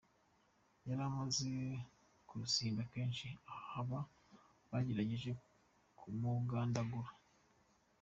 Yari 0.87 1.01
amaze 1.09 1.51
kurusimba 2.27 2.81
kenshi, 2.93 3.27
aho 3.51 3.61
baba 3.69 3.99
bagerageje 4.71 5.31
kumugandagura. 5.97 7.11